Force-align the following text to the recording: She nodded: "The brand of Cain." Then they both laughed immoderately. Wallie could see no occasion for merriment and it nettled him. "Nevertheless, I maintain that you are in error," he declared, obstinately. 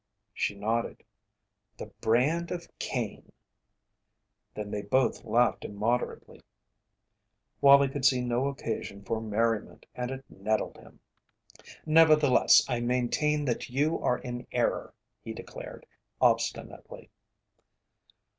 She 0.33 0.55
nodded: 0.55 1.03
"The 1.77 1.85
brand 2.01 2.49
of 2.49 2.67
Cain." 2.79 3.31
Then 4.55 4.71
they 4.71 4.81
both 4.81 5.23
laughed 5.25 5.63
immoderately. 5.63 6.41
Wallie 7.61 7.87
could 7.87 8.03
see 8.03 8.19
no 8.19 8.47
occasion 8.47 9.03
for 9.03 9.21
merriment 9.21 9.85
and 9.93 10.09
it 10.09 10.25
nettled 10.27 10.77
him. 10.77 11.01
"Nevertheless, 11.85 12.65
I 12.67 12.79
maintain 12.79 13.45
that 13.45 13.69
you 13.69 13.99
are 13.99 14.17
in 14.17 14.47
error," 14.51 14.95
he 15.23 15.33
declared, 15.33 15.85
obstinately. 16.19 17.11